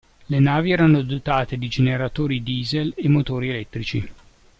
Le 0.25 0.39
navi 0.39 0.71
erano 0.71 1.03
dotate 1.03 1.59
di 1.59 1.67
generatori 1.67 2.41
diesel 2.41 2.91
e 2.97 3.07
motori 3.07 3.49
elettrici. 3.49 4.11